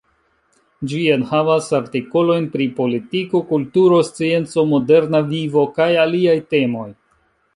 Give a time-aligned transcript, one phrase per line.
[0.91, 6.89] Ĝi enhavas artikolojn pri politiko, kulturo, scienco, moderna vivo kaj aliaj temoj.